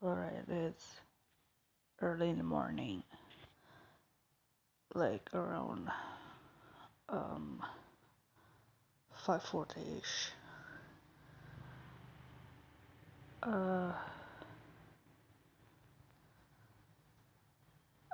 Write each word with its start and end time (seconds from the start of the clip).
Alright, 0.00 0.44
it's 0.48 1.00
early 2.00 2.30
in 2.30 2.38
the 2.38 2.44
morning, 2.44 3.02
like 4.94 5.28
around 5.34 5.88
um 7.08 7.60
5:40ish. 9.26 10.30
Uh, 13.42 13.92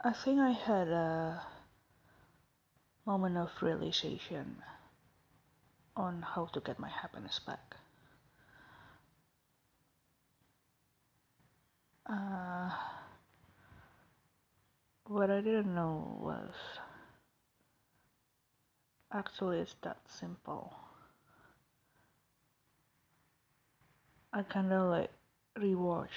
I 0.02 0.12
think 0.12 0.40
I 0.40 0.52
had 0.52 0.88
a 0.88 1.46
moment 3.04 3.36
of 3.36 3.50
realization 3.60 4.56
on 5.96 6.22
how 6.22 6.46
to 6.46 6.60
get 6.60 6.78
my 6.78 6.88
happiness 6.88 7.38
back. 7.46 7.76
Uh, 12.06 12.68
what 15.06 15.30
I 15.30 15.32
didn't 15.44 15.74
know 15.74 16.18
was 16.20 16.54
actually 19.12 19.58
it's 19.58 19.76
that 19.82 19.98
simple. 20.08 20.74
I 24.32 24.42
kind 24.42 24.72
of 24.72 24.90
like 24.90 25.10
rewatch 25.58 26.08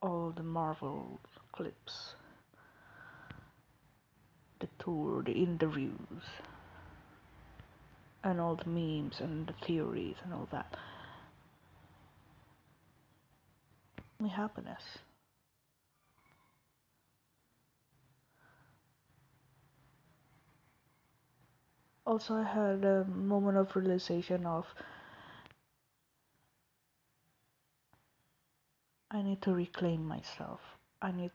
all 0.00 0.32
the 0.34 0.44
Marvel 0.44 1.18
clips, 1.52 2.14
the 4.60 4.68
tour, 4.78 5.22
the 5.22 5.32
interviews, 5.32 6.22
and 8.22 8.40
all 8.40 8.54
the 8.54 8.70
memes 8.70 9.20
and 9.20 9.48
the 9.48 9.66
theories 9.66 10.16
and 10.24 10.32
all 10.32 10.48
that. 10.52 10.76
My 14.20 14.28
happiness. 14.28 14.82
Also, 22.06 22.34
I 22.34 22.44
had 22.44 22.84
a 22.84 23.04
moment 23.04 23.58
of 23.58 23.74
realization 23.74 24.46
of 24.46 24.64
I 29.10 29.22
need 29.22 29.42
to 29.42 29.52
reclaim 29.52 30.06
myself. 30.06 30.60
I 31.02 31.10
need 31.10 31.32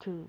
to 0.00 0.28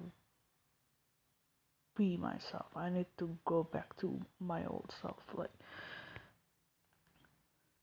be 1.96 2.18
myself. 2.18 2.68
I 2.76 2.92
need 2.92 3.08
to 3.18 3.36
go 3.46 3.64
back 3.64 3.98
to 3.98 4.22
my 4.40 4.64
old 4.66 4.94
self, 5.02 5.24
like 5.34 5.50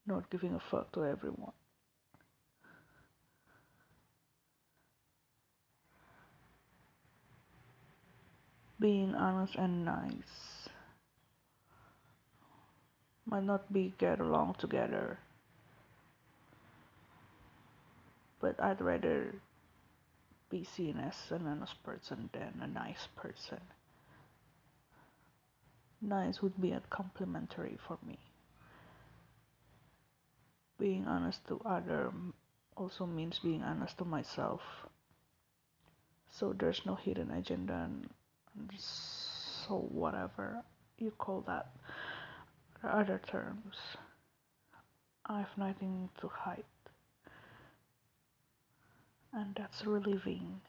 not 0.06 0.30
giving 0.30 0.54
a 0.54 0.60
fuck 0.60 0.92
to 0.92 1.04
everyone. 1.04 1.52
Being 8.78 9.14
honest 9.16 9.56
and 9.56 9.84
nice 9.84 10.53
might 13.26 13.44
not 13.44 13.72
be 13.72 13.94
get 13.98 14.20
along 14.20 14.54
together, 14.58 15.18
but 18.40 18.62
I'd 18.62 18.80
rather 18.80 19.34
be 20.50 20.64
seen 20.64 20.98
as 20.98 21.16
an 21.30 21.46
honest 21.46 21.82
person 21.82 22.30
than 22.32 22.60
a 22.60 22.66
nice 22.66 23.08
person. 23.16 23.60
Nice 26.00 26.42
would 26.42 26.60
be 26.60 26.72
a 26.72 26.82
complimentary 26.90 27.78
for 27.88 27.98
me. 28.06 28.18
Being 30.78 31.06
honest 31.06 31.46
to 31.48 31.60
other 31.64 32.12
also 32.76 33.06
means 33.06 33.38
being 33.38 33.62
honest 33.62 33.96
to 33.98 34.04
myself. 34.04 34.60
So 36.30 36.52
there's 36.52 36.82
no 36.84 36.96
hidden 36.96 37.30
agenda 37.30 37.88
and 37.90 38.10
so 38.78 39.88
whatever 39.90 40.62
you 40.98 41.10
call 41.12 41.40
that 41.42 41.68
other 42.88 43.20
terms. 43.26 43.76
I 45.26 45.38
have 45.38 45.56
nothing 45.56 46.10
to 46.20 46.28
hide. 46.28 46.64
And 49.32 49.54
that's 49.56 49.84
relieving. 49.86 50.60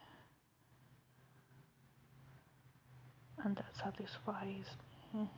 And 3.44 3.56
that 3.58 3.76
satisfies 3.78 4.66
me. 5.14 5.30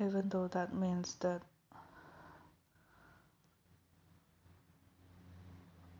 Even 0.00 0.28
though 0.28 0.48
that 0.48 0.74
means 0.74 1.14
that 1.20 1.42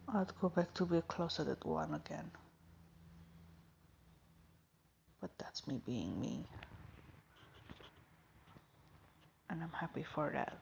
I'd 0.08 0.32
go 0.40 0.48
back 0.48 0.72
to 0.74 0.86
be 0.86 1.00
closeted 1.08 1.64
one 1.64 1.94
again. 1.94 2.30
That's 5.38 5.66
me 5.66 5.80
being 5.86 6.20
me. 6.20 6.46
And 9.50 9.62
I'm 9.62 9.72
happy 9.72 10.04
for 10.14 10.30
that. 10.34 10.58